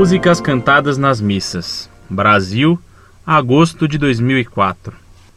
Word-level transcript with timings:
Músicas 0.00 0.40
cantadas 0.40 0.96
nas 0.96 1.20
missas. 1.20 1.90
Brasil, 2.08 2.80
agosto 3.26 3.86
de 3.86 3.98
2004. 3.98 4.94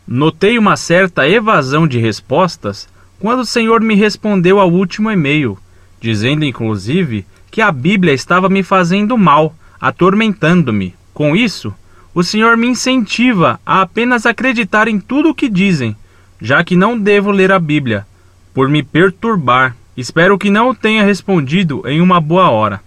Notei 0.08 0.58
uma 0.58 0.78
certa 0.78 1.28
evasão 1.28 1.86
de 1.86 2.00
respostas 2.00 2.88
quando 3.20 3.42
o 3.42 3.46
Senhor 3.46 3.82
me 3.82 3.94
respondeu 3.94 4.62
ao 4.62 4.72
último 4.72 5.12
e-mail, 5.12 5.58
dizendo 6.00 6.46
inclusive 6.46 7.26
que 7.52 7.60
a 7.60 7.74
Bíblia 7.74 8.14
estava 8.14 8.48
me 8.48 8.64
fazendo 8.64 9.18
mal, 9.18 9.54
atormentando-me. 9.82 10.96
Com 11.14 11.36
isso, 11.36 11.76
o 12.16 12.24
Senhor 12.24 12.56
me 12.56 12.68
incentiva 12.68 13.60
a 13.66 13.82
apenas 13.82 14.26
acreditar 14.26 14.88
em 14.88 14.98
tudo 14.98 15.32
o 15.32 15.36
que 15.36 15.50
dizem, 15.50 15.94
já 16.40 16.64
que 16.64 16.78
não 16.78 16.98
devo 16.98 17.32
ler 17.32 17.52
a 17.52 17.60
Bíblia, 17.60 18.08
por 18.54 18.70
me 18.70 18.82
perturbar. 18.82 19.76
Espero 19.98 20.38
que 20.38 20.50
não 20.50 20.74
tenha 20.74 21.04
respondido 21.04 21.84
em 21.86 22.00
uma 22.00 22.22
boa 22.22 22.50
hora. 22.50 22.80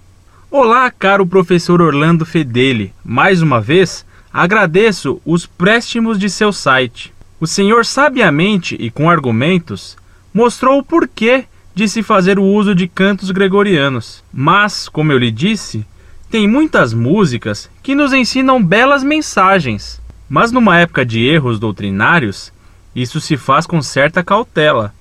Olá, 0.48 0.92
caro 0.92 1.26
professor 1.26 1.82
Orlando 1.82 2.24
Fedeli. 2.24 2.94
Mais 3.04 3.42
uma 3.42 3.60
vez, 3.60 4.06
agradeço 4.32 5.20
os 5.26 5.44
préstimos 5.44 6.20
de 6.20 6.30
seu 6.30 6.52
site. 6.52 7.12
O 7.40 7.48
senhor 7.48 7.84
sabiamente 7.84 8.76
e 8.78 8.88
com 8.88 9.10
argumentos 9.10 9.96
mostrou 10.32 10.78
o 10.78 10.84
porquê 10.84 11.46
de 11.74 11.88
se 11.88 12.00
fazer 12.00 12.38
o 12.38 12.44
uso 12.44 12.76
de 12.76 12.86
cantos 12.86 13.32
gregorianos. 13.32 14.22
Mas, 14.32 14.88
como 14.88 15.10
eu 15.10 15.18
lhe 15.18 15.32
disse, 15.32 15.84
tem 16.30 16.46
muitas 16.46 16.94
músicas 16.94 17.68
que 17.82 17.96
nos 17.96 18.12
ensinam 18.12 18.62
belas 18.62 19.02
mensagens. 19.02 20.00
Mas 20.28 20.52
numa 20.52 20.78
época 20.78 21.04
de 21.04 21.26
erros 21.26 21.58
doutrinários, 21.58 22.52
isso 22.94 23.20
se 23.20 23.36
faz 23.36 23.66
com 23.66 23.82
certa 23.82 24.22
cautela. 24.22 24.94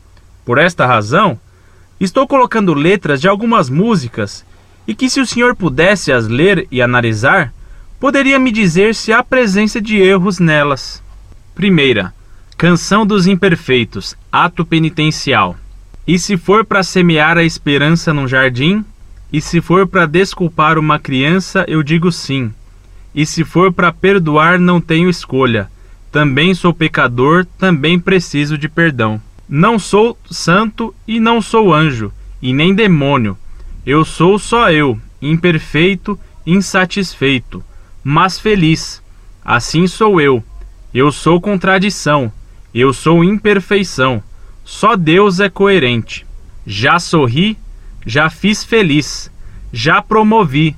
Por 0.43 0.57
esta 0.57 0.88
razão, 0.88 1.40
estou 1.99 2.27
colocando 2.27 2.74
letras 2.74 3.21
de 3.21 3.27
algumas 3.27 3.70
músicas 3.70 4.43
e 4.88 4.94
que, 4.94 5.10
se 5.10 5.20
o 5.20 5.26
senhor 5.26 5.55
pudesse 5.55 6.12
as 6.12 6.28
ler 6.28 6.68
e 6.72 6.82
analisar, 6.82 7.54
poderia 8.00 8.38
me 8.38 8.52
dizer 8.52 8.94
se 8.94 9.12
há 9.12 9.24
presença 9.24 9.82
de 9.82 9.98
erros 9.98 10.40
nelas. 10.40 11.02
Primeira, 11.54 12.14
Canção 12.58 13.05
dos 13.05 13.27
Imperfeitos, 13.27 14.16
ato 14.32 14.66
penitencial. 14.66 15.58
E 16.08 16.20
se 16.20 16.38
for 16.38 16.64
para 16.64 16.84
semear 16.84 17.38
a 17.38 17.44
esperança 17.44 18.14
num 18.14 18.27
jardim, 18.27 18.86
e 19.34 19.42
se 19.42 19.60
for 19.60 19.88
para 19.88 20.05
desculpar 20.05 20.77
uma 20.77 20.99
criança, 20.99 21.66
eu 21.68 21.82
digo 21.82 22.12
sim. 22.12 22.54
E 23.14 23.26
se 23.26 23.44
for 23.44 23.74
para 23.74 23.92
perdoar, 23.92 24.60
não 24.60 24.80
tenho 24.80 25.10
escolha. 25.10 25.70
Também 26.12 26.54
sou 26.54 26.74
pecador, 26.74 27.46
também 27.58 27.99
preciso 27.99 28.58
de 28.58 28.70
perdão. 28.70 29.20
Não 29.49 29.80
sou 29.80 30.18
santo 30.30 30.94
e 31.08 31.20
não 31.20 31.42
sou 31.42 31.74
anjo, 31.74 32.12
e 32.42 32.54
nem 32.54 32.74
demônio 32.74 33.38
eu 33.86 34.04
sou 34.04 34.40
só 34.40 34.72
eu, 34.72 35.00
imperfeito, 35.22 36.20
insatisfeito, 36.46 37.64
mas 38.04 38.40
feliz. 38.40 39.02
Assim 39.44 39.86
sou 39.86 40.20
eu. 40.20 40.44
Eu 40.94 41.12
sou 41.12 41.40
contradição. 41.40 42.32
Eu 42.74 42.92
sou 42.94 43.24
imperfeição. 43.24 44.24
Só 44.64 44.96
Deus 44.96 45.40
é 45.40 45.50
coerente. 45.50 46.26
Já 46.66 47.00
sorri, 47.00 47.58
já 48.05 48.30
fiz 48.30 48.64
feliz, 48.64 49.32
já 49.72 50.02
promovi, 50.02 50.76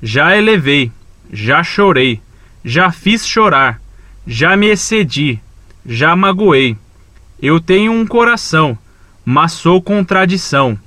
já 0.00 0.36
elevei, 0.36 0.92
já 1.32 1.62
chorei, 1.64 2.20
já 2.64 2.92
fiz 2.92 3.26
chorar, 3.26 3.80
já 4.26 4.56
me 4.56 4.68
excedi, 4.68 5.40
já 5.84 6.14
magoei. 6.14 6.76
Eu 7.42 7.60
tenho 7.60 7.92
um 7.92 8.06
coração, 8.06 8.78
mas 9.24 9.52
sou 9.52 9.82
contradição. 9.82 10.78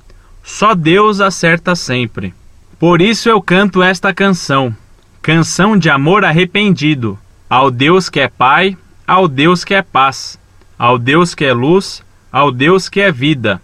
Só 0.48 0.74
Deus 0.74 1.20
acerta 1.20 1.76
sempre. 1.76 2.32
Por 2.78 3.02
isso 3.02 3.28
eu 3.28 3.40
canto 3.40 3.82
esta 3.82 4.14
canção, 4.14 4.74
canção 5.20 5.76
de 5.76 5.90
amor 5.90 6.24
arrependido, 6.24 7.18
ao 7.50 7.70
Deus 7.70 8.08
que 8.08 8.18
é 8.18 8.28
Pai, 8.28 8.74
ao 9.06 9.28
Deus 9.28 9.62
que 9.62 9.74
é 9.74 9.82
paz, 9.82 10.40
ao 10.78 10.98
Deus 10.98 11.34
que 11.34 11.44
é 11.44 11.52
luz, 11.52 12.02
ao 12.32 12.50
Deus 12.50 12.88
que 12.88 12.98
é 12.98 13.12
vida. 13.12 13.60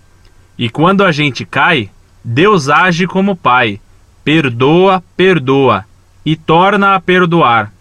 E 0.58 0.68
quando 0.68 1.02
a 1.02 1.10
gente 1.10 1.46
cai, 1.46 1.88
Deus 2.22 2.68
age 2.68 3.06
como 3.06 3.34
Pai, 3.34 3.80
perdoa, 4.22 5.02
perdoa 5.16 5.86
e 6.22 6.36
torna 6.36 6.94
a 6.94 7.00
perdoar, 7.00 7.72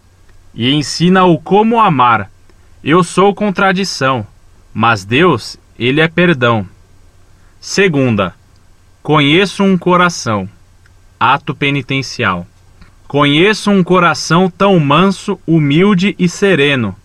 e 0.55 0.73
ensina-o 0.73 1.37
como 1.37 1.77
amar. 1.77 2.31
Eu 2.81 3.03
sou 3.03 3.35
contradição, 3.35 4.25
mas 4.73 5.03
Deus, 5.03 5.59
ele 5.77 5.99
é 5.99 6.07
perdão. 6.07 6.65
Segunda, 7.59 8.33
Conheço 9.03 9.65
um 9.65 9.77
coração. 9.77 10.47
Ato 11.19 11.53
penitencial. 11.53 12.47
Conheço 13.05 13.69
um 13.69 13.83
coração 13.83 14.49
tão 14.49 14.79
manso, 14.79 15.37
humilde 15.45 16.15
e 16.17 16.29
sereno, 16.29 16.95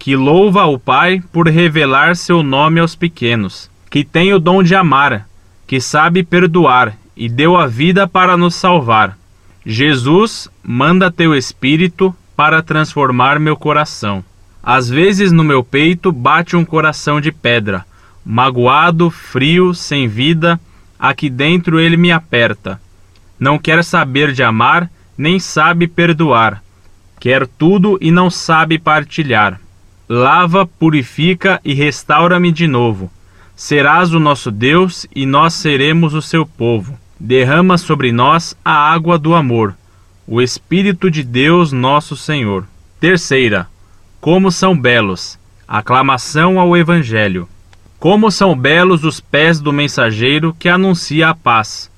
que 0.00 0.16
louva 0.16 0.62
ao 0.62 0.80
Pai 0.80 1.22
por 1.32 1.46
revelar 1.46 2.16
seu 2.16 2.42
nome 2.42 2.80
aos 2.80 2.96
pequenos, 2.96 3.70
que 3.88 4.02
tem 4.02 4.34
o 4.34 4.40
dom 4.40 4.64
de 4.64 4.74
amar, 4.74 5.28
que 5.64 5.80
sabe 5.80 6.24
perdoar 6.24 6.96
e 7.16 7.28
deu 7.28 7.56
a 7.56 7.68
vida 7.68 8.08
para 8.08 8.36
nos 8.36 8.56
salvar. 8.56 9.16
Jesus, 9.64 10.50
manda 10.60 11.08
teu 11.08 11.36
Espírito 11.36 12.12
para 12.34 12.62
transformar 12.62 13.38
meu 13.38 13.56
coração. 13.56 14.24
Às 14.60 14.88
vezes 14.88 15.30
no 15.30 15.44
meu 15.44 15.62
peito 15.62 16.10
bate 16.10 16.56
um 16.56 16.64
coração 16.64 17.20
de 17.20 17.30
pedra, 17.30 17.86
magoado, 18.26 19.08
frio, 19.08 19.72
sem 19.72 20.08
vida, 20.08 20.60
aqui 20.98 21.30
dentro 21.30 21.78
ele 21.78 21.96
me 21.96 22.10
aperta. 22.10 22.80
Não 23.38 23.58
quer 23.58 23.84
saber 23.84 24.32
de 24.32 24.42
amar, 24.42 24.90
nem 25.16 25.38
sabe 25.38 25.86
perdoar. 25.86 26.62
Quer 27.20 27.46
tudo 27.46 27.98
e 28.00 28.10
não 28.10 28.30
sabe 28.30 28.78
partilhar. 28.78 29.60
Lava, 30.08 30.66
purifica 30.66 31.60
e 31.64 31.74
restaura-me 31.74 32.50
de 32.50 32.66
novo. 32.66 33.10
Serás 33.54 34.14
o 34.14 34.20
nosso 34.20 34.50
Deus 34.50 35.06
e 35.14 35.26
nós 35.26 35.54
seremos 35.54 36.14
o 36.14 36.22
seu 36.22 36.46
povo. 36.46 36.98
Derrama 37.18 37.76
sobre 37.76 38.12
nós 38.12 38.56
a 38.64 38.72
água 38.72 39.18
do 39.18 39.34
amor, 39.34 39.76
o 40.26 40.40
Espírito 40.40 41.10
de 41.10 41.24
Deus 41.24 41.72
nosso 41.72 42.16
Senhor. 42.16 42.64
Terceira, 43.00 43.68
como 44.20 44.52
são 44.52 44.78
belos. 44.78 45.38
Aclamação 45.66 46.58
ao 46.58 46.76
Evangelho. 46.76 47.48
Como 47.98 48.30
são 48.30 48.56
belos 48.56 49.02
os 49.02 49.18
pés 49.18 49.60
do 49.60 49.72
mensageiro 49.72 50.54
que 50.56 50.68
anuncia 50.68 51.30
a 51.30 51.34
paz. 51.34 51.90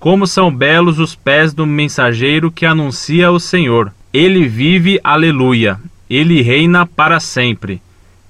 Como 0.00 0.26
são 0.26 0.54
belos 0.54 0.98
os 0.98 1.14
pés 1.14 1.52
do 1.52 1.66
mensageiro 1.66 2.50
que 2.50 2.64
anuncia 2.64 3.30
o 3.30 3.38
Senhor. 3.38 3.92
Ele 4.12 4.48
vive, 4.48 4.98
aleluia. 5.04 5.78
Ele 6.08 6.40
reina 6.40 6.86
para 6.86 7.20
sempre. 7.20 7.82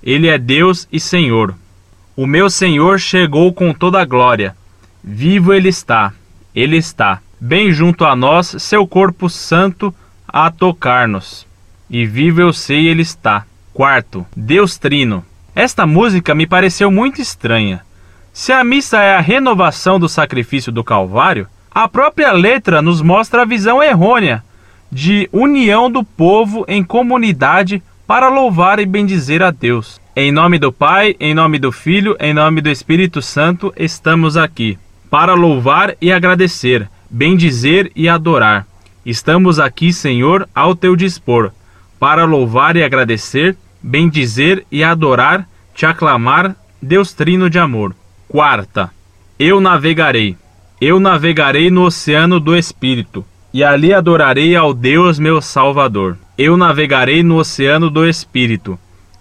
Ele 0.03 0.27
é 0.27 0.37
Deus 0.37 0.89
e 0.91 0.99
Senhor. 0.99 1.55
O 2.17 2.27
meu 2.27 2.51
Senhor 2.51 2.99
chegou 2.99 3.53
com 3.53 3.73
toda 3.73 4.01
a 4.01 4.05
glória. 4.05 4.57
Vivo 5.03 5.53
ele 5.53 5.69
está. 5.69 6.13
Ele 6.53 6.77
está. 6.77 7.21
Bem 7.41 7.73
junto 7.73 8.05
a 8.05 8.17
nós, 8.17 8.57
seu 8.59 8.87
corpo 8.89 9.31
santo 9.31 9.95
a 10.27 10.51
tocar-nos. 10.51 11.47
E 11.89 12.05
vivo 12.07 12.41
eu 12.41 12.53
sei 12.53 12.89
ele 12.89 13.03
está. 13.03 13.47
Quarto, 13.73 14.27
Deus 14.37 14.79
Trino. 14.79 15.25
Esta 15.55 15.87
música 15.87 16.35
me 16.35 16.47
pareceu 16.47 16.91
muito 16.91 17.21
estranha. 17.21 17.83
Se 18.33 18.53
a 18.53 18.65
missa 18.65 19.01
é 19.01 19.15
a 19.15 19.21
renovação 19.21 20.01
do 20.01 20.09
sacrifício 20.09 20.73
do 20.73 20.83
Calvário, 20.83 21.47
a 21.71 21.87
própria 21.87 22.33
letra 22.33 22.83
nos 22.83 23.01
mostra 23.01 23.43
a 23.43 23.45
visão 23.45 23.83
errônea 23.83 24.43
de 24.91 25.29
união 25.33 25.91
do 25.91 26.03
povo 26.03 26.65
em 26.67 26.83
comunidade 26.83 27.83
para 28.07 28.29
louvar 28.29 28.81
e 28.81 28.87
bendizer 28.87 29.43
a 29.43 29.51
Deus. 29.51 30.01
Em 30.17 30.33
nome 30.33 30.59
do 30.59 30.73
Pai, 30.73 31.17
em 31.21 31.35
nome 31.35 31.59
do 31.59 31.71
Filho, 31.71 32.17
em 32.19 32.35
nome 32.35 32.61
do 32.61 32.69
Espírito 32.69 33.23
Santo, 33.23 33.73
estamos 33.77 34.37
aqui 34.37 34.79
para 35.09 35.35
louvar 35.35 35.95
e 36.01 36.13
agradecer, 36.13 36.89
bendizer 37.09 37.93
e 37.95 38.09
adorar. 38.09 38.67
Estamos 39.07 39.61
aqui, 39.61 39.93
Senhor, 39.93 40.49
ao 40.55 40.75
teu 40.75 40.97
dispor, 40.97 41.53
para 41.99 42.25
louvar 42.25 42.77
e 42.77 42.83
agradecer, 42.83 43.57
bendizer 43.85 44.65
e 44.73 44.83
adorar, 44.83 45.47
te 45.75 45.85
aclamar, 45.85 46.57
Deus 46.81 47.13
trino 47.13 47.51
de 47.51 47.59
amor. 47.59 47.95
Quarta, 48.27 48.91
eu 49.39 49.61
navegarei. 49.61 50.37
Eu 50.81 50.99
navegarei 50.99 51.71
no 51.71 51.83
oceano 51.83 52.41
do 52.41 52.57
Espírito, 52.57 53.25
e 53.53 53.63
ali 53.63 53.93
adorarei 53.93 54.57
ao 54.57 54.73
Deus 54.73 55.19
meu 55.19 55.41
Salvador. 55.43 56.17
Eu 56.37 56.57
navegarei 56.57 57.23
no 57.23 57.37
oceano 57.37 57.91
do 57.91 58.09
Espírito, 58.09 58.79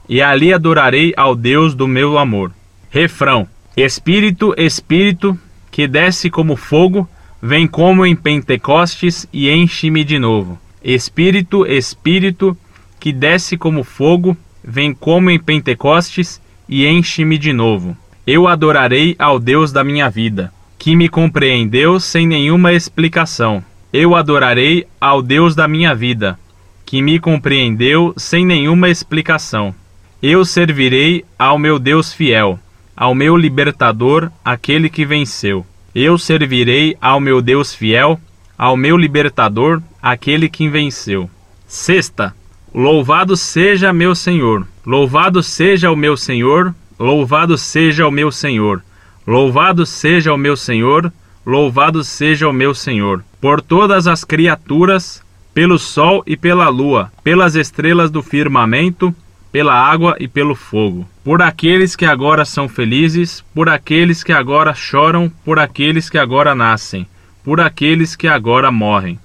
e 0.08 0.22
ali 0.22 0.54
adorarei 0.54 1.14
ao 1.18 1.36
Deus 1.36 1.76
do 1.76 1.86
meu 1.86 2.18
amor. 2.18 2.52
Refrão: 2.90 3.48
Espírito, 3.76 4.54
Espírito, 4.58 5.38
que 5.72 5.88
desce 5.88 6.30
como 6.30 6.56
fogo, 6.56 7.08
vem 7.42 7.68
como 7.68 8.06
em 8.06 8.16
Pentecostes 8.16 9.28
e 9.34 9.50
enche-me 9.50 10.06
de 10.06 10.18
novo. 10.18 10.58
Espírito, 10.82 11.66
Espírito, 11.66 12.58
que 13.00 13.12
desce 13.12 13.58
como 13.58 13.84
fogo, 13.84 14.38
vem 14.64 14.94
como 14.94 15.30
em 15.30 15.40
Pentecostes 15.40 16.42
e 16.68 16.86
enche-me 16.88 17.38
de 17.38 17.52
novo. 17.52 17.98
Eu 18.26 18.48
adorarei 18.48 19.16
ao 19.20 19.38
Deus 19.38 19.72
da 19.72 19.84
minha 19.84 20.10
vida, 20.10 20.54
que 20.80 20.96
me 20.96 21.10
compreendeu 21.10 22.00
sem 22.00 22.26
nenhuma 22.28 22.74
explicação. 22.74 23.64
eu 23.92 24.16
adorarei 24.16 24.88
ao 25.00 25.22
Deus 25.22 25.54
da 25.54 25.68
minha 25.68 25.94
vida, 25.94 26.40
que 26.84 27.00
me 27.02 27.20
compreendeu 27.20 28.14
sem 28.18 28.44
nenhuma 28.44 28.90
explicação. 28.90 29.74
Eu 30.22 30.44
servirei 30.44 31.24
ao 31.38 31.60
meu 31.60 31.78
Deus 31.78 32.12
fiel, 32.12 32.60
ao 32.96 33.14
meu 33.14 33.38
libertador, 33.38 34.32
aquele 34.44 34.90
que 34.90 35.06
venceu. 35.06 35.66
Eu 35.94 36.18
servirei 36.18 36.98
ao 37.00 37.20
meu 37.20 37.40
Deus 37.42 37.76
fiel, 37.76 38.20
ao 38.58 38.76
meu 38.76 38.98
libertador, 38.98 39.82
aquele 40.02 40.50
que 40.50 40.68
venceu. 40.68 41.30
Sexta, 41.68 42.36
louvado 42.74 43.38
seja 43.38 43.94
meu 43.94 44.16
Senhor, 44.16 44.66
louvado 44.84 45.44
seja 45.44 45.92
o 45.92 45.96
meu 45.96 46.18
Senhor, 46.18 46.74
louvado 47.00 47.56
seja 47.56 48.08
o 48.08 48.12
meu 48.12 48.32
Senhor, 48.32 48.82
louvado 49.28 49.86
seja 49.86 50.34
o 50.34 50.38
meu 50.38 50.58
Senhor, 50.58 51.14
louvado 51.46 52.04
seja 52.04 52.50
o 52.50 52.54
meu 52.54 52.74
Senhor, 52.74 53.24
por 53.40 53.62
todas 53.62 54.08
as 54.08 54.24
criaturas, 54.24 55.22
pelo 55.54 55.78
sol 55.78 56.24
e 56.26 56.36
pela 56.36 56.68
lua, 56.68 57.12
pelas 57.24 57.56
estrelas 57.56 58.10
do 58.10 58.24
firmamento, 58.24 59.14
pela 59.52 59.76
água 59.76 60.16
e 60.20 60.28
pelo 60.28 60.56
fogo, 60.56 61.08
por 61.24 61.44
aqueles 61.44 61.96
que 61.96 62.06
agora 62.06 62.44
são 62.44 62.68
felizes, 62.68 63.46
por 63.54 63.70
aqueles 63.70 64.24
que 64.24 64.34
agora 64.34 64.74
choram, 64.74 65.32
por 65.46 65.60
aqueles 65.60 66.10
que 66.10 66.18
agora 66.18 66.56
nascem, 66.56 67.06
por 67.44 67.62
aqueles 67.62 68.16
que 68.16 68.28
agora 68.28 68.72
morrem. 68.72 69.20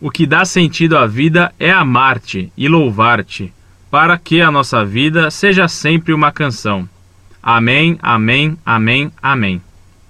O 0.00 0.10
que 0.10 0.26
dá 0.26 0.44
sentido 0.44 0.96
à 0.96 1.06
vida 1.06 1.52
é 1.58 1.72
amar-te 1.72 2.52
e 2.56 2.68
louvar-te, 2.68 3.52
para 3.90 4.16
que 4.16 4.40
a 4.40 4.48
nossa 4.48 4.84
vida 4.84 5.28
seja 5.28 5.66
sempre 5.66 6.12
uma 6.12 6.30
canção. 6.30 6.88
Amém, 7.42 7.98
amém, 8.00 8.56
amém, 8.64 9.10
amém. 9.20 9.60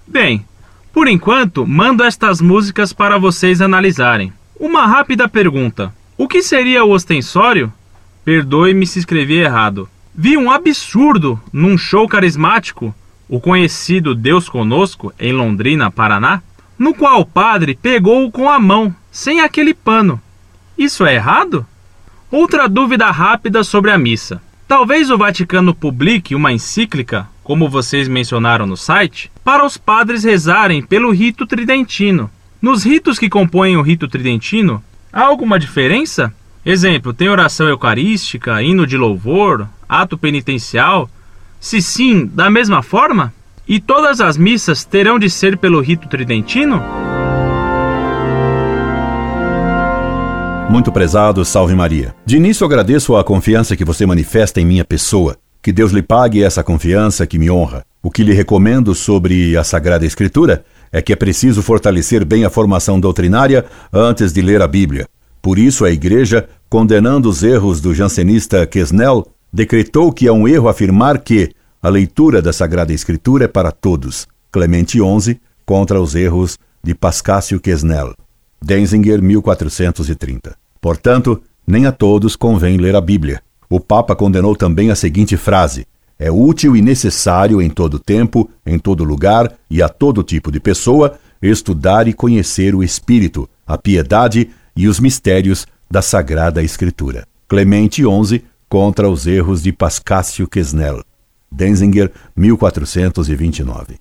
Bem, 0.07 0.45
por 0.93 1.07
enquanto, 1.07 1.65
mando 1.65 2.03
estas 2.03 2.39
músicas 2.39 2.93
para 2.93 3.17
vocês 3.17 3.61
analisarem. 3.61 4.31
Uma 4.59 4.85
rápida 4.85 5.27
pergunta: 5.27 5.91
o 6.15 6.27
que 6.27 6.43
seria 6.43 6.83
o 6.83 6.91
ostensório? 6.91 7.73
Perdoe-me 8.23 8.85
se 8.85 8.99
escrevi 8.99 9.39
errado. 9.39 9.89
Vi 10.13 10.37
um 10.37 10.51
absurdo 10.51 11.39
num 11.51 11.77
show 11.77 12.07
carismático, 12.07 12.93
o 13.27 13.39
conhecido 13.39 14.13
Deus 14.13 14.47
Conosco, 14.49 15.11
em 15.19 15.31
Londrina, 15.31 15.89
Paraná, 15.89 16.43
no 16.77 16.93
qual 16.93 17.21
o 17.21 17.25
padre 17.25 17.77
pegou-o 17.81 18.29
com 18.29 18.49
a 18.49 18.59
mão, 18.59 18.93
sem 19.11 19.41
aquele 19.41 19.73
pano. 19.73 20.21
Isso 20.77 21.05
é 21.05 21.15
errado? 21.15 21.65
Outra 22.31 22.67
dúvida 22.67 23.09
rápida 23.09 23.63
sobre 23.63 23.91
a 23.91 23.97
missa. 23.97 24.41
Talvez 24.67 25.09
o 25.09 25.17
Vaticano 25.17 25.73
publique 25.73 26.35
uma 26.35 26.53
encíclica, 26.53 27.27
como 27.43 27.67
vocês 27.67 28.07
mencionaram 28.07 28.67
no 28.67 28.77
site, 28.77 29.31
para 29.43 29.65
os 29.65 29.77
padres 29.77 30.23
rezarem 30.23 30.81
pelo 30.81 31.11
rito 31.11 31.47
tridentino. 31.47 32.29
Nos 32.61 32.83
ritos 32.83 33.17
que 33.17 33.29
compõem 33.29 33.77
o 33.77 33.81
rito 33.81 34.07
tridentino, 34.07 34.83
há 35.11 35.23
alguma 35.23 35.57
diferença? 35.57 36.31
Exemplo, 36.63 37.13
tem 37.13 37.29
oração 37.29 37.67
eucarística, 37.67 38.61
hino 38.61 38.85
de 38.85 38.95
louvor, 38.95 39.67
ato 39.87 40.17
penitencial? 40.17 41.09
Se 41.59 41.81
sim, 41.81 42.27
da 42.27 42.49
mesma 42.49 42.83
forma? 42.83 43.33
E 43.67 43.79
todas 43.79 44.21
as 44.21 44.37
missas 44.37 44.85
terão 44.85 45.17
de 45.17 45.29
ser 45.29 45.57
pelo 45.57 45.81
rito 45.81 46.07
tridentino? 46.07 47.08
Muito 50.69 50.91
prezado, 50.91 51.43
salve 51.43 51.73
Maria. 51.73 52.13
De 52.23 52.37
início 52.37 52.63
agradeço 52.63 53.17
a 53.17 53.23
confiança 53.23 53.75
que 53.75 53.83
você 53.83 54.05
manifesta 54.05 54.61
em 54.61 54.65
minha 54.65 54.85
pessoa. 54.85 55.35
Que 55.63 55.71
Deus 55.71 55.91
lhe 55.91 56.03
pague 56.03 56.43
essa 56.43 56.63
confiança 56.63 57.25
que 57.25 57.39
me 57.39 57.49
honra. 57.49 57.83
O 58.03 58.11
que 58.11 58.23
lhe 58.23 58.33
recomendo 58.33 58.93
sobre 58.93 59.57
a 59.57 59.63
Sagrada 59.63 60.05
Escritura 60.05 60.63
é 60.91 61.01
que 61.01 61.11
é 61.11 61.15
preciso 61.15 61.63
fortalecer 61.63 62.23
bem 62.23 62.45
a 62.45 62.51
formação 62.51 62.99
doutrinária 62.99 63.65
antes 63.91 64.31
de 64.31 64.43
ler 64.43 64.61
a 64.61 64.67
Bíblia. 64.67 65.07
Por 65.41 65.57
isso, 65.57 65.85
a 65.85 65.91
Igreja, 65.91 66.47
condenando 66.69 67.29
os 67.29 67.41
erros 67.41 67.81
do 67.81 67.93
jansenista 67.95 68.67
Quesnel, 68.67 69.25
decretou 69.51 70.13
que 70.13 70.27
é 70.27 70.31
um 70.31 70.47
erro 70.47 70.69
afirmar 70.69 71.17
que 71.17 71.49
a 71.81 71.89
leitura 71.89 72.43
da 72.43 72.53
Sagrada 72.53 72.93
Escritura 72.93 73.45
é 73.45 73.47
para 73.47 73.71
todos. 73.71 74.27
Clemente 74.51 74.99
XI 74.99 75.39
contra 75.65 75.99
os 75.99 76.13
erros 76.13 76.59
de 76.83 76.93
Pascácio 76.93 77.59
Quesnel. 77.59 78.13
Denzinger, 78.61 79.21
1430. 79.21 80.58
Portanto, 80.81 81.41
nem 81.65 81.85
a 81.85 81.91
todos 81.91 82.35
convém 82.35 82.77
ler 82.77 82.95
a 82.95 83.01
Bíblia. 83.01 83.41
O 83.69 83.79
Papa 83.79 84.15
condenou 84.15 84.55
também 84.55 84.89
a 84.89 84.95
seguinte 84.95 85.37
frase: 85.37 85.85
É 86.17 86.31
útil 86.31 86.75
e 86.75 86.81
necessário 86.81 87.61
em 87.61 87.69
todo 87.69 87.99
tempo, 87.99 88.49
em 88.65 88.79
todo 88.79 89.03
lugar 89.03 89.53
e 89.69 89.81
a 89.81 89.89
todo 89.89 90.23
tipo 90.23 90.51
de 90.51 90.59
pessoa 90.59 91.19
estudar 91.41 92.07
e 92.07 92.13
conhecer 92.13 92.75
o 92.75 92.83
Espírito, 92.83 93.49
a 93.65 93.77
piedade 93.77 94.49
e 94.75 94.87
os 94.87 94.99
mistérios 94.99 95.65
da 95.89 96.01
Sagrada 96.01 96.61
Escritura. 96.61 97.27
Clemente 97.47 98.03
XI 98.03 98.43
contra 98.67 99.09
os 99.09 99.25
erros 99.25 99.63
de 99.63 99.71
Pascácio 99.71 100.47
Quesnel. 100.47 101.03
Denzinger, 101.51 102.11
1429. 102.35 103.95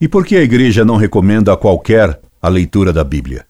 E 0.00 0.08
por 0.08 0.24
que 0.24 0.36
a 0.36 0.42
Igreja 0.42 0.84
não 0.84 0.96
recomenda 0.96 1.52
a 1.52 1.56
qualquer 1.56 2.18
a 2.40 2.48
leitura 2.48 2.92
da 2.92 3.04
Bíblia? 3.04 3.44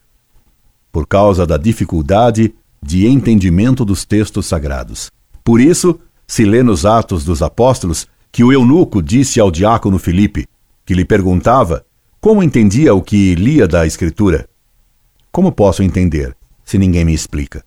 Por 0.91 1.07
causa 1.07 1.45
da 1.45 1.57
dificuldade 1.57 2.53
de 2.81 3.07
entendimento 3.07 3.85
dos 3.85 4.05
textos 4.05 4.45
sagrados. 4.45 5.11
Por 5.43 5.61
isso, 5.61 5.99
se 6.27 6.45
lê 6.45 6.63
nos 6.63 6.85
Atos 6.85 7.23
dos 7.23 7.41
Apóstolos 7.41 8.07
que 8.31 8.43
o 8.43 8.51
eunuco 8.51 9.01
disse 9.01 9.39
ao 9.39 9.51
diácono 9.51 9.99
Filipe, 9.99 10.47
que 10.85 10.93
lhe 10.93 11.05
perguntava 11.05 11.85
como 12.19 12.43
entendia 12.43 12.93
o 12.93 13.01
que 13.01 13.35
lia 13.35 13.67
da 13.67 13.85
Escritura. 13.85 14.47
Como 15.31 15.51
posso 15.51 15.83
entender? 15.83 16.35
se 16.71 16.77
ninguém 16.77 17.03
me 17.03 17.13
explica. 17.13 17.65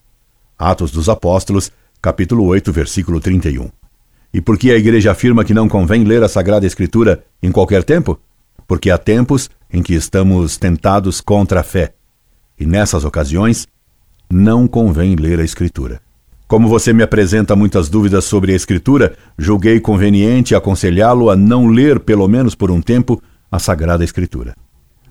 Atos 0.58 0.90
dos 0.90 1.10
Apóstolos, 1.10 1.70
capítulo 2.00 2.46
8, 2.46 2.72
versículo 2.72 3.20
31. 3.20 3.68
E 4.32 4.40
por 4.40 4.56
que 4.56 4.70
a 4.70 4.76
igreja 4.76 5.12
afirma 5.12 5.44
que 5.44 5.52
não 5.52 5.68
convém 5.68 6.04
ler 6.04 6.22
a 6.22 6.28
Sagrada 6.28 6.66
Escritura 6.66 7.22
em 7.42 7.52
qualquer 7.52 7.84
tempo? 7.84 8.18
Porque 8.66 8.90
há 8.90 8.96
tempos 8.96 9.50
em 9.70 9.82
que 9.82 9.92
estamos 9.92 10.56
tentados 10.56 11.20
contra 11.20 11.60
a 11.60 11.62
fé. 11.62 11.92
E 12.58 12.64
nessas 12.66 13.04
ocasiões, 13.04 13.66
não 14.30 14.66
convém 14.66 15.16
ler 15.16 15.40
a 15.40 15.44
Escritura. 15.44 16.00
Como 16.46 16.68
você 16.68 16.92
me 16.92 17.02
apresenta 17.02 17.56
muitas 17.56 17.88
dúvidas 17.88 18.24
sobre 18.24 18.52
a 18.52 18.56
Escritura, 18.56 19.16
julguei 19.38 19.80
conveniente 19.80 20.54
aconselhá-lo 20.54 21.30
a 21.30 21.36
não 21.36 21.66
ler, 21.66 21.98
pelo 22.00 22.28
menos 22.28 22.54
por 22.54 22.70
um 22.70 22.80
tempo, 22.80 23.20
a 23.50 23.58
Sagrada 23.58 24.04
Escritura. 24.04 24.54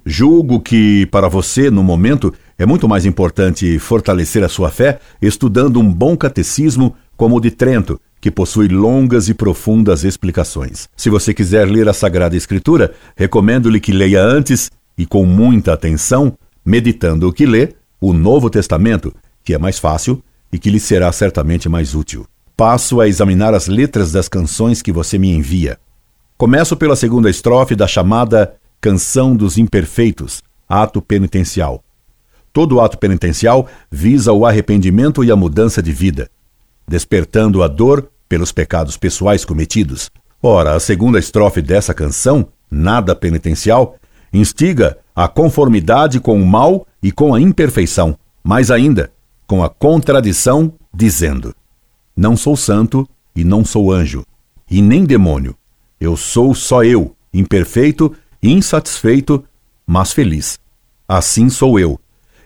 Julgo 0.06 0.60
que, 0.60 1.06
para 1.08 1.30
você, 1.30 1.72
no 1.72 1.84
momento, 1.84 2.34
é 2.58 2.66
muito 2.66 2.88
mais 2.88 3.06
importante 3.06 3.80
fortalecer 3.80 4.44
a 4.44 4.50
sua 4.50 4.70
fé 4.70 5.00
estudando 5.22 5.80
um 5.80 5.92
bom 5.92 6.16
catecismo 6.16 6.96
como 7.16 7.38
o 7.38 7.40
de 7.40 7.52
Trento, 7.52 8.00
que 8.20 8.30
possui 8.30 8.68
longas 8.68 9.28
e 9.30 9.34
profundas 9.34 10.04
explicações. 10.04 10.88
Se 10.96 11.10
você 11.10 11.34
quiser 11.34 11.68
ler 11.68 11.88
a 11.90 11.94
Sagrada 11.94 12.36
Escritura, 12.36 12.94
recomendo-lhe 13.16 13.80
que 13.80 13.92
leia 13.92 14.22
antes 14.22 14.72
e 14.98 15.06
com 15.06 15.26
muita 15.26 15.74
atenção, 15.74 16.38
meditando 16.66 17.28
o 17.28 17.34
que 17.34 17.46
lê, 17.46 17.74
o 18.00 18.14
Novo 18.14 18.50
Testamento, 18.50 19.14
que 19.44 19.54
é 19.54 19.58
mais 19.58 19.80
fácil 19.80 20.24
e 20.52 20.60
que 20.60 20.70
lhe 20.70 20.80
será 20.80 21.12
certamente 21.12 21.68
mais 21.68 21.96
útil. 21.96 22.26
Passo 22.56 23.02
a 23.02 23.08
examinar 23.08 23.54
as 23.54 23.68
letras 23.68 24.12
das 24.12 24.30
canções 24.30 24.82
que 24.82 24.92
você 24.92 25.18
me 25.18 25.32
envia. 25.32 25.80
Começo 26.38 26.78
pela 26.78 26.96
segunda 26.96 27.30
estrofe 27.30 27.76
da 27.76 27.88
chamada 27.88 28.56
Canção 28.80 29.36
dos 29.36 29.58
Imperfeitos, 29.58 30.42
ato 30.68 31.02
penitencial. 31.02 31.84
Todo 32.52 32.80
ato 32.80 32.98
penitencial 32.98 33.68
visa 33.90 34.32
o 34.32 34.46
arrependimento 34.46 35.24
e 35.24 35.32
a 35.32 35.36
mudança 35.36 35.82
de 35.82 35.92
vida, 35.92 36.30
despertando 36.88 37.64
a 37.64 37.68
dor 37.68 38.10
pelos 38.30 38.52
pecados 38.52 38.98
pessoais 38.98 39.44
cometidos. 39.44 40.12
Ora, 40.42 40.76
a 40.76 40.80
segunda 40.80 41.18
estrofe 41.18 41.62
dessa 41.62 41.94
canção, 41.94 42.48
Nada 42.70 43.16
Penitencial, 43.16 43.96
instiga 44.34 44.98
a 45.16 45.28
conformidade 45.28 46.20
com 46.20 46.42
o 46.42 46.46
mal 46.46 46.88
e 47.02 47.12
com 47.12 47.34
a 47.34 47.40
imperfeição, 47.40 48.18
mais 48.44 48.72
ainda, 48.72 49.12
com 49.48 49.64
a 49.64 49.70
contradição, 49.70 50.74
dizendo: 50.94 51.56
Não 52.16 52.36
sou 52.36 52.56
santo 52.56 53.08
e 53.36 53.44
não 53.44 53.64
sou 53.64 53.92
anjo, 53.92 54.26
e 54.70 54.82
nem 54.82 55.06
demônio. 55.06 55.56
Eu 56.00 56.18
sou 56.18 56.54
só 56.54 56.84
eu, 56.84 57.16
imperfeito 57.34 58.14
insatisfeito, 58.44 59.44
mas 59.88 60.12
feliz. 60.12 60.60
Assim 61.08 61.50
sou 61.50 61.80
eu. 61.80 62.00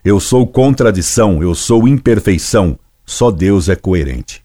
Eu 0.04 0.20
sou 0.20 0.46
contradição, 0.46 1.42
eu 1.42 1.56
sou 1.56 1.88
imperfeição. 1.88 2.78
Só 3.06 3.32
Deus 3.32 3.68
é 3.70 3.76
coerente. 3.76 4.44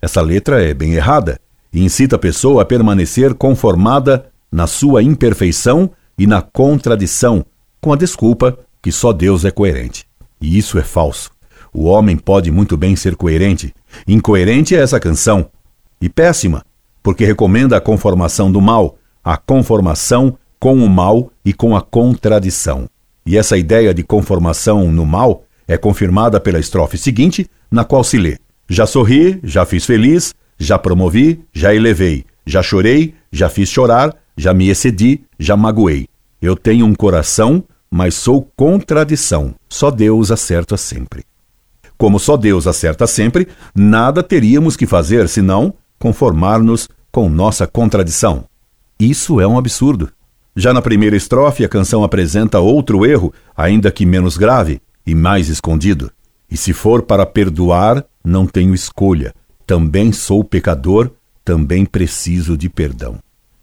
Essa 0.00 0.20
letra 0.20 0.62
é 0.62 0.74
bem 0.74 0.94
errada 0.94 1.40
e 1.72 1.82
incita 1.82 2.16
a 2.16 2.18
pessoa 2.18 2.62
a 2.62 2.64
permanecer 2.64 3.34
conformada 3.34 4.30
na 4.52 4.66
sua 4.66 5.02
imperfeição 5.02 5.90
e 6.18 6.26
na 6.26 6.42
contradição, 6.42 7.44
com 7.80 7.92
a 7.92 7.96
desculpa 7.96 8.58
que 8.82 8.92
só 8.92 9.12
Deus 9.12 9.44
é 9.44 9.50
coerente. 9.50 10.06
E 10.40 10.58
isso 10.58 10.78
é 10.78 10.82
falso. 10.82 11.30
O 11.72 11.84
homem 11.84 12.16
pode 12.16 12.50
muito 12.50 12.76
bem 12.76 12.94
ser 12.94 13.16
coerente. 13.16 13.74
Incoerente 14.06 14.76
é 14.76 14.80
essa 14.80 15.00
canção. 15.00 15.50
E 16.00 16.08
péssima, 16.08 16.64
porque 17.02 17.24
recomenda 17.24 17.76
a 17.76 17.80
conformação 17.80 18.50
do 18.50 18.60
mal, 18.60 18.96
a 19.22 19.36
conformação 19.36 20.38
com 20.60 20.76
o 20.84 20.88
mal 20.88 21.30
e 21.44 21.52
com 21.52 21.76
a 21.76 21.80
contradição. 21.82 22.88
E 23.26 23.36
essa 23.36 23.56
ideia 23.56 23.92
de 23.92 24.02
conformação 24.02 24.90
no 24.92 25.04
mal 25.04 25.44
é 25.66 25.76
confirmada 25.76 26.38
pela 26.38 26.58
estrofe 26.58 26.96
seguinte, 26.96 27.46
na 27.70 27.84
qual 27.84 28.04
se 28.04 28.18
lê: 28.18 28.38
Já 28.68 28.86
sorri, 28.86 29.40
já 29.42 29.64
fiz 29.64 29.84
feliz, 29.84 30.34
já 30.58 30.78
promovi, 30.78 31.44
já 31.52 31.74
elevei, 31.74 32.24
já 32.46 32.62
chorei, 32.62 33.14
já 33.32 33.48
fiz 33.48 33.68
chorar, 33.68 34.14
já 34.36 34.52
me 34.52 34.68
excedi, 34.68 35.24
já 35.38 35.56
magoei. 35.56 36.08
Eu 36.40 36.56
tenho 36.56 36.86
um 36.86 36.94
coração, 36.94 37.64
mas 37.90 38.14
sou 38.14 38.42
contradição. 38.56 39.54
Só 39.68 39.90
Deus 39.90 40.30
acerta 40.30 40.76
sempre. 40.76 41.24
Como 41.96 42.18
só 42.18 42.36
Deus 42.36 42.66
acerta 42.66 43.06
sempre, 43.06 43.48
nada 43.74 44.22
teríamos 44.22 44.76
que 44.76 44.86
fazer 44.86 45.28
senão 45.28 45.74
conformar-nos 45.98 46.88
com 47.10 47.28
nossa 47.28 47.66
contradição. 47.66 48.44
Isso 48.98 49.40
é 49.40 49.46
um 49.46 49.56
absurdo. 49.56 50.10
Já 50.56 50.72
na 50.72 50.82
primeira 50.82 51.16
estrofe, 51.16 51.64
a 51.64 51.68
canção 51.68 52.04
apresenta 52.04 52.60
outro 52.60 53.06
erro, 53.06 53.32
ainda 53.56 53.90
que 53.90 54.04
menos 54.04 54.36
grave 54.36 54.80
e 55.06 55.14
mais 55.14 55.48
escondido. 55.48 56.10
E 56.50 56.56
se 56.56 56.72
for 56.72 57.02
para 57.02 57.24
perdoar, 57.24 58.04
não 58.24 58.46
tenho 58.46 58.74
escolha. 58.74 59.34
Também 59.66 60.12
sou 60.12 60.44
pecador, 60.44 61.10
também 61.44 61.84
preciso 61.84 62.56
de 62.56 62.68
perdão. 62.68 63.18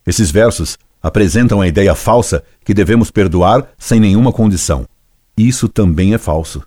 Esses 0.06 0.32
versos 0.32 0.78
apresentam 1.02 1.62
a 1.62 1.68
ideia 1.68 1.96
falsa 1.96 2.44
que 2.64 2.74
devemos 2.74 3.10
perdoar 3.12 3.68
sem 3.78 4.00
nenhuma 4.00 4.32
condição. 4.32 4.86
Isso 5.38 5.68
também 5.68 6.14
é 6.14 6.18
falso. 6.18 6.62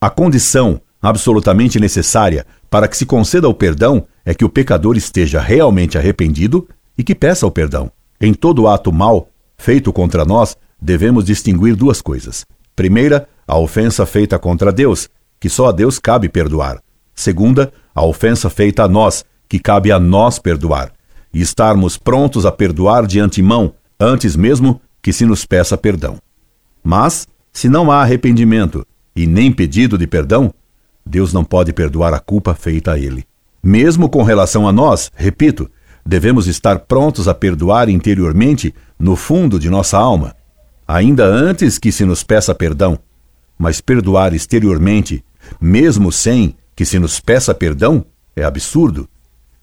A 0.00 0.08
condição 0.08 0.80
absolutamente 1.02 1.80
necessária 1.80 2.46
para 2.68 2.86
que 2.86 2.96
se 2.96 3.06
conceda 3.06 3.48
o 3.48 3.54
perdão 3.54 4.06
é 4.24 4.34
que 4.34 4.44
o 4.44 4.48
pecador 4.48 4.96
esteja 4.96 5.40
realmente 5.40 5.98
arrependido 5.98 6.68
e 6.96 7.02
que 7.02 7.14
peça 7.14 7.46
o 7.46 7.50
perdão. 7.50 7.90
Em 8.20 8.34
todo 8.34 8.68
ato 8.68 8.92
mal 8.92 9.28
feito 9.56 9.92
contra 9.92 10.24
nós, 10.24 10.56
devemos 10.80 11.24
distinguir 11.24 11.74
duas 11.74 12.00
coisas. 12.00 12.44
Primeira, 12.76 13.28
a 13.46 13.58
ofensa 13.58 14.06
feita 14.06 14.38
contra 14.38 14.72
Deus, 14.72 15.08
que 15.38 15.48
só 15.48 15.68
a 15.68 15.72
Deus 15.72 15.98
cabe 15.98 16.28
perdoar. 16.28 16.80
Segunda, 17.14 17.72
a 17.94 18.04
ofensa 18.04 18.48
feita 18.48 18.84
a 18.84 18.88
nós, 18.88 19.24
que 19.48 19.58
cabe 19.58 19.90
a 19.92 19.98
nós 19.98 20.38
perdoar. 20.38 20.92
E 21.32 21.40
estarmos 21.40 21.96
prontos 21.96 22.44
a 22.44 22.52
perdoar 22.52 23.06
de 23.06 23.20
antemão, 23.20 23.72
antes 23.98 24.34
mesmo 24.34 24.80
que 25.02 25.12
se 25.12 25.24
nos 25.24 25.44
peça 25.44 25.76
perdão. 25.76 26.18
Mas, 26.82 27.28
se 27.52 27.68
não 27.68 27.90
há 27.90 28.02
arrependimento 28.02 28.86
e 29.14 29.26
nem 29.26 29.52
pedido 29.52 29.96
de 29.96 30.06
perdão, 30.06 30.52
Deus 31.04 31.32
não 31.32 31.44
pode 31.44 31.72
perdoar 31.72 32.14
a 32.14 32.18
culpa 32.18 32.54
feita 32.54 32.92
a 32.92 32.98
ele. 32.98 33.24
Mesmo 33.62 34.08
com 34.08 34.22
relação 34.22 34.66
a 34.66 34.72
nós, 34.72 35.10
repito, 35.14 35.70
devemos 36.04 36.46
estar 36.46 36.80
prontos 36.80 37.28
a 37.28 37.34
perdoar 37.34 37.88
interiormente, 37.88 38.74
no 38.98 39.16
fundo 39.16 39.58
de 39.58 39.68
nossa 39.68 39.98
alma, 39.98 40.34
ainda 40.86 41.24
antes 41.24 41.78
que 41.78 41.92
se 41.92 42.04
nos 42.04 42.22
peça 42.22 42.54
perdão. 42.54 42.98
Mas 43.58 43.80
perdoar 43.80 44.34
exteriormente, 44.34 45.24
mesmo 45.60 46.10
sem 46.10 46.54
que 46.74 46.84
se 46.84 46.98
nos 46.98 47.20
peça 47.20 47.54
perdão, 47.54 48.04
é 48.34 48.42
absurdo 48.42 49.08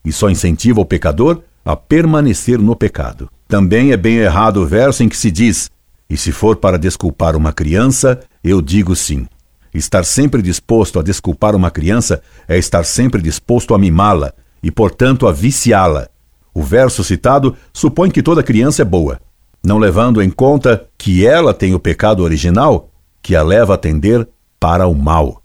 e 0.06 0.12
só 0.12 0.30
incentiva 0.30 0.80
o 0.80 0.86
pecador 0.86 1.42
a 1.68 1.76
permanecer 1.76 2.58
no 2.58 2.78
pecado. 2.78 3.30
Também 3.46 3.92
é 3.92 3.98
bem 3.98 4.20
errado 4.20 4.62
o 4.62 4.66
verso 4.66 5.04
em 5.04 5.10
que 5.10 5.18
se 5.18 5.30
diz: 5.30 5.70
E 6.10 6.16
se 6.16 6.32
for 6.32 6.56
para 6.56 6.80
desculpar 6.80 7.36
uma 7.36 7.52
criança, 7.52 8.22
eu 8.42 8.62
digo 8.62 8.96
sim. 8.96 9.28
Estar 9.74 10.06
sempre 10.06 10.42
disposto 10.42 10.98
a 10.98 11.04
desculpar 11.04 11.54
uma 11.56 11.70
criança 11.70 12.22
é 12.48 12.58
estar 12.58 12.86
sempre 12.86 13.22
disposto 13.22 13.76
a 13.76 13.78
mimá-la 13.78 14.34
e, 14.64 14.72
portanto, 14.72 15.28
a 15.28 15.34
viciá-la. 15.34 16.08
O 16.54 16.64
verso 16.64 17.04
citado 17.04 17.54
supõe 17.74 18.10
que 18.10 18.24
toda 18.24 18.42
criança 18.42 18.82
é 18.82 18.86
boa, 18.86 19.20
não 19.62 19.78
levando 19.78 20.22
em 20.22 20.30
conta 20.30 20.88
que 20.98 21.28
ela 21.28 21.54
tem 21.54 21.76
o 21.76 21.80
pecado 21.80 22.24
original 22.24 22.90
que 23.22 23.36
a 23.36 23.44
leva 23.44 23.74
a 23.74 23.78
tender 23.78 24.26
para 24.58 24.88
o 24.88 24.96
mal. 24.96 25.44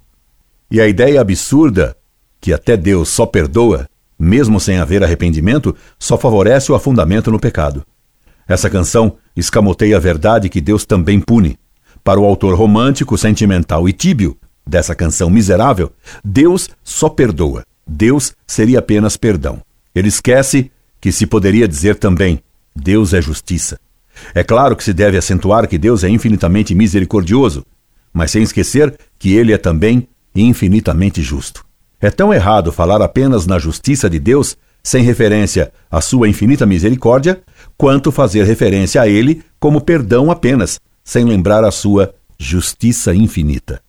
E 0.70 0.80
a 0.80 0.86
ideia 0.86 1.20
absurda, 1.20 1.96
que 2.40 2.52
até 2.52 2.76
Deus 2.76 3.08
só 3.08 3.26
perdoa, 3.26 3.88
mesmo 4.22 4.60
sem 4.60 4.78
haver 4.78 5.02
arrependimento, 5.02 5.74
só 5.98 6.16
favorece 6.16 6.70
o 6.70 6.76
afundamento 6.76 7.28
no 7.28 7.40
pecado. 7.40 7.84
Essa 8.46 8.70
canção 8.70 9.16
escamoteia 9.36 9.96
a 9.96 10.00
verdade 10.00 10.48
que 10.48 10.60
Deus 10.60 10.84
também 10.84 11.20
pune. 11.20 11.58
Para 12.04 12.20
o 12.20 12.24
autor 12.24 12.54
romântico, 12.54 13.18
sentimental 13.18 13.88
e 13.88 13.92
tíbio 13.92 14.36
dessa 14.64 14.94
canção 14.94 15.28
miserável, 15.28 15.90
Deus 16.24 16.70
só 16.84 17.08
perdoa. 17.08 17.64
Deus 17.84 18.32
seria 18.46 18.78
apenas 18.78 19.16
perdão. 19.16 19.60
Ele 19.92 20.06
esquece 20.06 20.70
que 21.00 21.10
se 21.10 21.26
poderia 21.26 21.66
dizer 21.66 21.96
também: 21.96 22.40
Deus 22.76 23.12
é 23.12 23.20
justiça. 23.20 23.76
É 24.36 24.44
claro 24.44 24.76
que 24.76 24.84
se 24.84 24.92
deve 24.92 25.16
acentuar 25.16 25.66
que 25.66 25.76
Deus 25.76 26.04
é 26.04 26.08
infinitamente 26.08 26.76
misericordioso, 26.76 27.66
mas 28.12 28.30
sem 28.30 28.44
esquecer 28.44 28.96
que 29.18 29.34
ele 29.34 29.52
é 29.52 29.58
também 29.58 30.06
infinitamente 30.32 31.20
justo. 31.22 31.64
É 32.02 32.10
tão 32.10 32.34
errado 32.34 32.72
falar 32.72 33.00
apenas 33.00 33.46
na 33.46 33.60
justiça 33.60 34.10
de 34.10 34.18
Deus 34.18 34.56
sem 34.82 35.04
referência 35.04 35.72
à 35.88 36.00
sua 36.00 36.28
infinita 36.28 36.66
misericórdia, 36.66 37.40
quanto 37.78 38.10
fazer 38.10 38.44
referência 38.44 39.00
a 39.00 39.06
ele 39.06 39.44
como 39.60 39.80
perdão 39.80 40.28
apenas, 40.28 40.80
sem 41.04 41.24
lembrar 41.24 41.62
a 41.62 41.70
sua 41.70 42.12
justiça 42.36 43.14
infinita. 43.14 43.80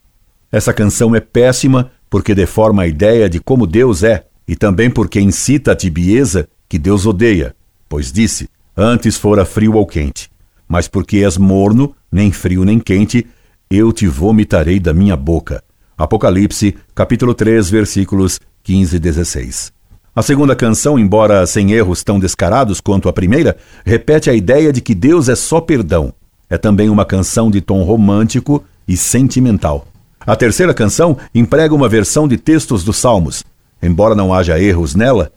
Essa 0.52 0.72
canção 0.72 1.16
é 1.16 1.20
péssima 1.20 1.92
porque 2.08 2.36
deforma 2.36 2.84
a 2.84 2.88
ideia 2.88 3.28
de 3.28 3.40
como 3.40 3.66
Deus 3.66 4.04
é 4.04 4.26
e 4.48 4.56
também 4.56 4.92
porque 4.92 5.20
incita 5.20 5.72
a 5.72 5.76
tibieza 5.76 6.48
que 6.70 6.78
Deus 6.78 7.08
odeia, 7.08 7.56
pois 7.90 8.12
disse: 8.12 8.48
Antes 8.78 9.18
fora 9.18 9.44
frio 9.44 9.74
ou 9.74 9.88
quente, 9.88 10.30
mas 10.68 10.88
porque 10.88 11.24
és 11.24 11.36
morno, 11.36 11.96
nem 12.12 12.32
frio 12.32 12.64
nem 12.64 12.80
quente, 12.80 13.26
eu 13.72 13.92
te 13.92 14.06
vomitarei 14.06 14.80
da 14.80 14.94
minha 14.94 15.18
boca. 15.18 15.64
Apocalipse, 16.04 16.76
capítulo 16.94 17.34
3, 17.34 17.70
versículos 17.70 18.40
15 18.64 18.96
e 18.96 19.00
16. 19.00 19.74
A 20.16 20.22
segunda 20.22 20.56
canção, 20.56 21.00
embora 21.00 21.46
sem 21.46 21.72
erros 21.72 22.04
tão 22.04 22.20
descarados 22.20 22.80
quanto 22.80 23.10
a 23.10 23.14
primeira, 23.14 23.58
repete 23.86 24.30
a 24.30 24.34
ideia 24.34 24.72
de 24.72 24.82
que 24.82 24.94
Deus 24.94 25.30
é 25.30 25.36
só 25.36 25.60
perdão 25.60 26.14
é 26.54 26.58
também 26.58 26.88
uma 26.88 27.04
canção 27.04 27.50
de 27.50 27.62
tom 27.62 27.82
romântico 27.82 28.64
e 28.88 28.96
sentimental. 28.96 29.88
A 30.20 30.36
terceira 30.36 30.72
canção 30.72 31.18
emprega 31.34 31.74
uma 31.74 31.90
versão 31.90 32.28
de 32.28 32.38
textos 32.38 32.84
dos 32.84 32.98
Salmos. 32.98 33.44
Embora 33.82 34.14
não 34.14 34.32
haja 34.32 34.60
erros 34.60 34.94
nela, 34.94 35.32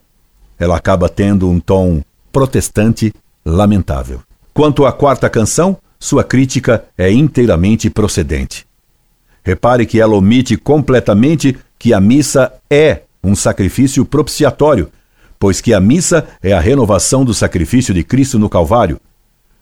ela 0.59 0.77
acaba 0.77 1.09
tendo 1.09 1.49
um 1.49 1.59
tom 1.59 2.03
protestante 2.31 3.15
lamentável. 3.47 4.21
Quanto 4.53 4.85
à 4.85 4.93
quarta 4.93 5.31
canção, 5.31 5.79
sua 5.99 6.23
crítica 6.23 6.85
é 6.99 7.11
inteiramente 7.11 7.89
procedente. 7.89 8.67
Repare 9.47 9.87
que 9.87 10.01
ela 10.01 10.17
omite 10.17 10.57
completamente 10.57 11.57
que 11.79 11.95
a 11.95 12.01
missa 12.01 12.53
é 12.69 13.03
um 13.23 13.37
sacrifício 13.37 14.05
propiciatório, 14.05 14.91
pois 15.39 15.61
que 15.61 15.73
a 15.73 15.79
missa 15.79 16.27
é 16.43 16.53
a 16.53 16.59
renovação 16.59 17.25
do 17.25 17.33
sacrifício 17.33 17.95
de 17.95 18.03
Cristo 18.03 18.41
no 18.41 18.49
Calvário, 18.49 19.01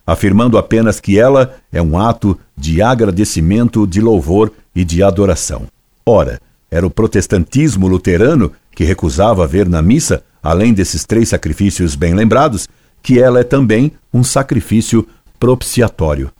afirmando 0.06 0.56
apenas 0.56 1.00
que 1.00 1.18
ela 1.18 1.54
é 1.70 1.82
um 1.82 1.98
ato 1.98 2.40
de 2.56 2.80
agradecimento, 2.80 3.86
de 3.86 4.00
louvor 4.00 4.50
e 4.74 4.86
de 4.86 5.02
adoração. 5.02 5.66
Ora, 6.06 6.40
era 6.70 6.86
o 6.86 6.90
protestantismo 6.90 7.86
luterano 7.86 8.52
que 8.74 8.84
recusava 8.84 9.46
ver 9.46 9.68
na 9.68 9.82
missa, 9.82 10.22
além 10.42 10.72
desses 10.72 11.04
três 11.04 11.28
sacrifícios 11.28 11.94
bem 11.94 12.14
lembrados, 12.14 12.70
que 13.02 13.20
ela 13.20 13.40
é 13.40 13.44
também 13.44 13.92
um 14.14 14.24
sacrifício 14.24 15.06
propiciatório. 15.38 16.30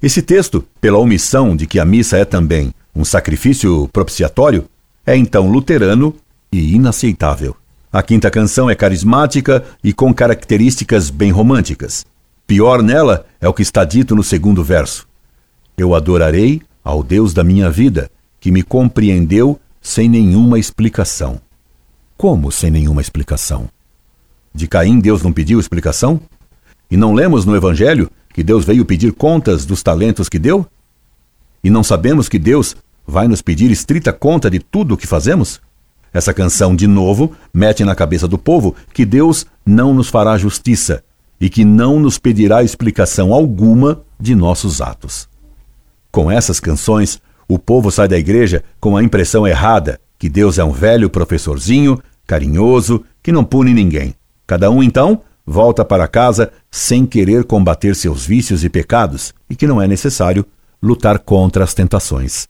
Esse 0.00 0.22
texto, 0.22 0.64
pela 0.80 0.98
omissão 0.98 1.56
de 1.56 1.66
que 1.66 1.80
a 1.80 1.84
missa 1.84 2.16
é 2.16 2.24
também 2.24 2.72
um 2.94 3.04
sacrifício 3.04 3.88
propiciatório, 3.92 4.66
é 5.04 5.16
então 5.16 5.50
luterano 5.50 6.14
e 6.52 6.74
inaceitável. 6.74 7.56
A 7.92 8.02
quinta 8.02 8.30
canção 8.30 8.70
é 8.70 8.76
carismática 8.76 9.64
e 9.82 9.92
com 9.92 10.14
características 10.14 11.10
bem 11.10 11.32
românticas. 11.32 12.06
Pior 12.46 12.82
nela 12.82 13.26
é 13.40 13.48
o 13.48 13.52
que 13.52 13.62
está 13.62 13.84
dito 13.84 14.14
no 14.14 14.22
segundo 14.22 14.62
verso: 14.62 15.08
Eu 15.76 15.94
adorarei 15.94 16.62
ao 16.84 17.02
Deus 17.02 17.34
da 17.34 17.42
minha 17.42 17.68
vida, 17.68 18.08
que 18.38 18.52
me 18.52 18.62
compreendeu 18.62 19.58
sem 19.80 20.08
nenhuma 20.08 20.58
explicação. 20.58 21.40
Como 22.16 22.52
sem 22.52 22.70
nenhuma 22.70 23.00
explicação? 23.00 23.68
De 24.54 24.68
Caim, 24.68 25.00
Deus 25.00 25.22
não 25.22 25.32
pediu 25.32 25.58
explicação? 25.58 26.20
E 26.90 26.96
não 26.96 27.14
lemos 27.14 27.44
no 27.44 27.56
Evangelho 27.56 28.10
que 28.38 28.44
Deus 28.44 28.64
veio 28.64 28.84
pedir 28.84 29.12
contas 29.14 29.66
dos 29.66 29.82
talentos 29.82 30.28
que 30.28 30.38
deu? 30.38 30.64
E 31.60 31.68
não 31.68 31.82
sabemos 31.82 32.28
que 32.28 32.38
Deus 32.38 32.76
vai 33.04 33.26
nos 33.26 33.42
pedir 33.42 33.68
estrita 33.68 34.12
conta 34.12 34.48
de 34.48 34.60
tudo 34.60 34.94
o 34.94 34.96
que 34.96 35.08
fazemos? 35.08 35.60
Essa 36.12 36.32
canção, 36.32 36.76
de 36.76 36.86
novo, 36.86 37.32
mete 37.52 37.82
na 37.82 37.96
cabeça 37.96 38.28
do 38.28 38.38
povo 38.38 38.76
que 38.94 39.04
Deus 39.04 39.44
não 39.66 39.92
nos 39.92 40.08
fará 40.08 40.38
justiça 40.38 41.02
e 41.40 41.50
que 41.50 41.64
não 41.64 41.98
nos 41.98 42.16
pedirá 42.16 42.62
explicação 42.62 43.34
alguma 43.34 44.02
de 44.20 44.36
nossos 44.36 44.80
atos. 44.80 45.28
Com 46.12 46.30
essas 46.30 46.60
canções, 46.60 47.20
o 47.48 47.58
povo 47.58 47.90
sai 47.90 48.06
da 48.06 48.16
igreja 48.16 48.62
com 48.78 48.96
a 48.96 49.02
impressão 49.02 49.48
errada 49.48 50.00
que 50.16 50.28
Deus 50.28 50.60
é 50.60 50.64
um 50.64 50.70
velho 50.70 51.10
professorzinho, 51.10 52.00
carinhoso, 52.24 53.04
que 53.20 53.32
não 53.32 53.42
pune 53.42 53.74
ninguém. 53.74 54.14
Cada 54.46 54.70
um, 54.70 54.80
então, 54.80 55.22
volta 55.48 55.82
para 55.82 56.06
casa 56.06 56.52
sem 56.70 57.06
querer 57.06 57.42
combater 57.42 57.96
seus 57.96 58.26
vícios 58.26 58.64
e 58.64 58.68
pecados 58.68 59.32
e 59.48 59.56
que 59.56 59.66
não 59.66 59.80
é 59.80 59.88
necessário 59.88 60.44
lutar 60.82 61.18
contra 61.18 61.64
as 61.64 61.72
tentações. 61.72 62.46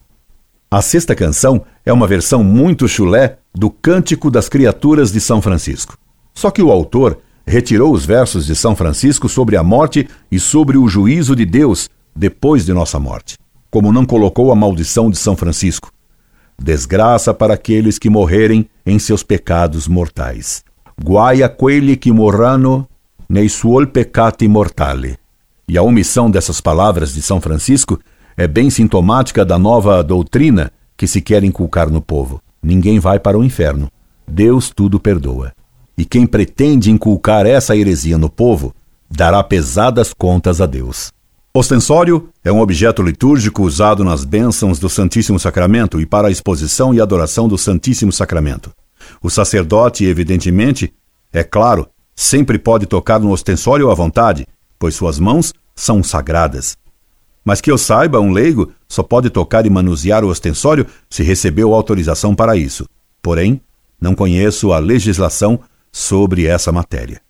A 0.69 0.83
sexta 0.83 1.15
canção 1.15 1.65
é 1.87 1.93
uma 1.93 2.09
versão 2.09 2.43
muito 2.43 2.89
chulé 2.89 3.39
do 3.55 3.71
Cântico 3.71 4.31
das 4.31 4.49
Criaturas 4.49 5.13
de 5.13 5.21
São 5.21 5.41
Francisco. 5.41 5.97
Só 6.35 6.51
que 6.51 6.61
o 6.61 6.73
autor 6.73 7.19
retirou 7.47 7.93
os 7.93 8.05
versos 8.05 8.47
de 8.47 8.57
São 8.57 8.75
Francisco 8.75 9.29
sobre 9.29 9.57
a 9.57 9.63
morte 9.63 10.09
e 10.31 10.41
sobre 10.41 10.77
o 10.77 10.89
juízo 10.89 11.37
de 11.37 11.47
Deus 11.47 11.89
depois 12.15 12.67
de 12.67 12.73
nossa 12.73 12.99
morte, 12.99 13.39
como 13.71 13.93
não 13.93 14.05
colocou 14.05 14.51
a 14.51 14.57
maldição 14.57 15.09
de 15.09 15.17
São 15.17 15.37
Francisco. 15.37 15.93
Desgraça 16.61 17.33
para 17.33 17.55
aqueles 17.55 17.97
que 17.97 18.11
morrerem 18.11 18.69
em 18.85 18.99
seus 18.99 19.23
pecados 19.23 19.87
mortais. 19.87 20.65
Guai 21.01 21.45
a 21.45 21.49
quelli 21.49 21.97
que 21.97 22.11
morrano 22.11 22.89
nei 23.29 23.49
suoi 23.49 23.87
peccati 23.87 24.49
mortali. 24.49 25.17
E 25.69 25.79
a 25.79 25.83
omissão 25.83 26.29
dessas 26.29 26.61
palavras 26.61 27.15
de 27.15 27.23
São 27.23 27.41
Francisco 27.41 28.01
é 28.37 28.49
bem 28.49 28.69
sintomática 28.69 29.45
da 29.45 29.59
nova 29.59 30.03
doutrina 30.03 30.73
que 30.97 31.07
se 31.07 31.21
quer 31.21 31.45
inculcar 31.45 31.89
no 31.89 32.03
povo. 32.03 32.43
Ninguém 32.61 32.99
vai 32.99 33.21
para 33.21 33.39
o 33.39 33.45
inferno. 33.45 33.89
Deus 34.27 34.71
tudo 34.71 34.99
perdoa. 34.99 35.53
E 35.97 36.05
quem 36.05 36.27
pretende 36.27 36.91
inculcar 36.91 37.47
essa 37.47 37.77
heresia 37.77 38.19
no 38.19 38.29
povo 38.29 38.75
dará 39.09 39.43
pesadas 39.45 40.13
contas 40.13 40.61
a 40.61 40.67
Deus. 40.67 41.13
Ostensório 41.55 42.29
é 42.45 42.51
um 42.51 42.61
objeto 42.61 43.03
litúrgico 43.03 43.63
usado 43.63 44.03
nas 44.03 44.25
bênçãos 44.25 44.79
do 44.79 44.89
Santíssimo 44.89 45.39
Sacramento 45.39 46.01
e 46.01 46.07
para 46.07 46.29
a 46.29 46.31
exposição 46.31 46.93
e 46.93 47.01
adoração 47.01 47.47
do 47.47 47.57
Santíssimo 47.57 48.13
Sacramento. 48.13 48.71
O 49.23 49.31
sacerdote, 49.31 50.05
evidentemente, 50.05 50.93
é 51.33 51.43
claro, 51.43 51.89
sempre 52.15 52.59
pode 52.59 52.87
tocar 52.87 53.21
no 53.21 53.31
ostensório 53.31 53.91
à 53.91 53.95
vontade, 53.95 54.47
pois 54.79 54.95
suas 54.95 55.19
mãos 55.19 55.53
são 55.75 56.03
sagradas. 56.03 56.77
Mas 57.45 57.61
que 57.61 57.71
eu 57.71 57.79
saiba, 57.79 58.21
um 58.21 58.33
leigo 58.33 58.73
só 58.89 59.03
pode 59.03 59.31
tocar 59.31 59.65
e 59.65 59.71
manusear 59.71 60.25
o 60.25 60.29
ostensório 60.29 60.87
se 61.09 61.23
recebeu 61.23 61.73
autorização 61.73 62.35
para 62.35 62.57
isso. 62.57 62.87
Porém, 63.23 63.61
não 64.01 64.15
conheço 64.15 64.73
a 64.73 64.79
legislação 64.79 65.61
sobre 65.91 66.47
essa 66.47 66.71
matéria. 66.71 67.21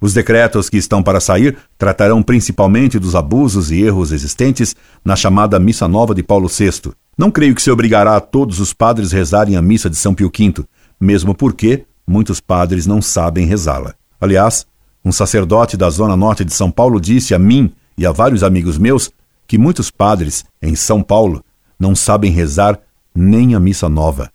Os 0.00 0.12
decretos 0.12 0.68
que 0.68 0.76
estão 0.76 1.02
para 1.02 1.20
sair 1.20 1.56
tratarão 1.78 2.22
principalmente 2.22 2.98
dos 2.98 3.14
abusos 3.14 3.70
e 3.70 3.80
erros 3.82 4.12
existentes 4.12 4.76
na 5.04 5.16
chamada 5.16 5.58
Missa 5.58 5.88
Nova 5.88 6.14
de 6.14 6.22
Paulo 6.22 6.48
VI. 6.48 6.92
Não 7.16 7.30
creio 7.30 7.54
que 7.54 7.62
se 7.62 7.70
obrigará 7.70 8.16
a 8.16 8.20
todos 8.20 8.60
os 8.60 8.72
padres 8.72 9.12
rezarem 9.12 9.56
a 9.56 9.62
missa 9.62 9.88
de 9.88 9.96
São 9.96 10.14
Pio 10.14 10.30
V, 10.36 10.64
mesmo 11.00 11.34
porque 11.34 11.84
muitos 12.06 12.40
padres 12.40 12.86
não 12.86 13.00
sabem 13.00 13.46
rezá-la. 13.46 13.94
Aliás, 14.20 14.66
um 15.04 15.10
sacerdote 15.10 15.76
da 15.76 15.88
zona 15.88 16.16
norte 16.16 16.44
de 16.44 16.52
São 16.52 16.70
Paulo 16.70 17.00
disse 17.00 17.34
a 17.34 17.38
mim 17.38 17.72
e 17.96 18.04
a 18.04 18.12
vários 18.12 18.42
amigos 18.42 18.76
meus 18.76 19.10
que 19.46 19.56
muitos 19.56 19.90
padres 19.90 20.44
em 20.60 20.74
São 20.74 21.02
Paulo 21.02 21.42
não 21.78 21.96
sabem 21.96 22.30
rezar 22.30 22.78
nem 23.14 23.54
a 23.54 23.60
missa 23.60 23.88
nova 23.88 24.30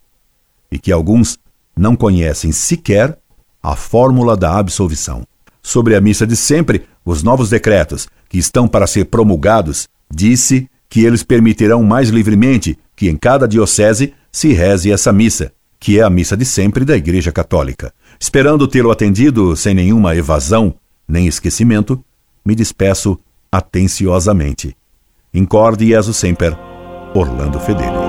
e 0.72 0.80
que 0.80 0.92
alguns 0.92 1.38
não 1.78 1.96
conhecem 1.96 2.52
sequer 2.52 3.18
a 3.62 3.76
fórmula 3.76 4.36
da 4.36 4.58
absolvição. 4.58 5.24
Sobre 5.62 5.96
a 5.96 6.02
missa 6.02 6.28
de 6.28 6.36
sempre, 6.36 6.86
os 7.04 7.24
novos 7.24 7.50
decretos, 7.50 8.08
que 8.30 8.38
estão 8.38 8.68
para 8.68 8.88
ser 8.88 9.06
promulgados, 9.06 9.88
disse 10.14 10.70
que 10.90 11.04
eles 11.04 11.24
permitirão 11.24 11.84
mais 11.84 12.10
livremente 12.10 12.78
que 12.96 13.10
em 13.10 13.18
cada 13.18 13.48
diocese 13.48 14.14
se 14.32 14.54
reze 14.54 14.92
essa 14.92 15.12
missa, 15.12 15.52
que 15.86 16.00
é 16.00 16.02
a 16.02 16.10
missa 16.10 16.36
de 16.36 16.44
sempre 16.44 16.84
da 16.84 16.98
Igreja 16.98 17.32
Católica. 17.32 17.94
Esperando 18.20 18.68
tê-lo 18.68 18.90
atendido 18.90 19.56
sem 19.56 19.76
nenhuma 19.76 20.16
evasão 20.16 20.74
nem 21.08 21.28
esquecimento, 21.28 22.04
me 22.44 22.56
despeço 22.56 23.20
atenciosamente. 23.52 24.76
Incorde 25.32 25.86
Jesus 25.86 26.18
Semper, 26.18 26.58
Orlando 27.14 27.60
Fedeli. 27.60 28.05